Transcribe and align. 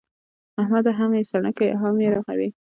احمده! 0.61 0.91
هم 0.99 1.11
يې 1.17 1.23
سڼکې 1.31 1.67
او 1.73 1.77
هم 1.83 1.95
يې 2.03 2.09
رغوې. 2.15 2.49